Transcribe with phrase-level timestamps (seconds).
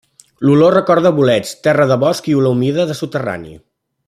[0.47, 3.59] L'olor recorda bolets, terra de bosc i olor humida de soterrani.